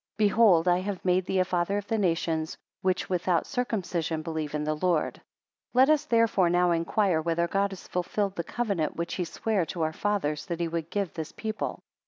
Behold 0.17 0.67
I 0.67 0.79
have 0.79 1.05
made 1.05 1.27
thee 1.27 1.37
a 1.37 1.45
father 1.45 1.77
of 1.77 1.85
the 1.85 1.99
nations, 1.99 2.57
which 2.81 3.07
without 3.07 3.45
circumcision 3.45 4.23
believe 4.23 4.55
in 4.55 4.63
the 4.63 4.73
Lord. 4.73 5.17
11 5.17 5.21
Let 5.75 5.89
us 5.91 6.05
therefore 6.05 6.49
now 6.49 6.71
inquire 6.71 7.21
whether 7.21 7.47
God 7.47 7.69
has 7.71 7.87
fulfilled 7.87 8.35
the 8.35 8.43
covenant, 8.43 8.95
which 8.95 9.13
he 9.13 9.23
sware 9.25 9.63
to 9.67 9.83
our 9.83 9.93
fathers, 9.93 10.47
that 10.47 10.59
he 10.59 10.67
would 10.67 10.89
give 10.89 11.13
this 11.13 11.31
people? 11.31 11.83